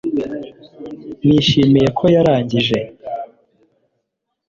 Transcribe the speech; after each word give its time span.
Nishimiye 1.25 1.87
ko 1.97 2.03
yarangije 2.15 2.79